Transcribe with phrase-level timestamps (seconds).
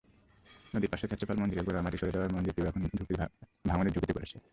[0.73, 2.65] নদীর পাশের ক্ষেত্রপাল মন্দিরের গোড়ার মাটি সরে যাওয়ায় মন্দিরটিও
[3.69, 4.37] ভাঙনের ঝুঁকিতে পড়েছে।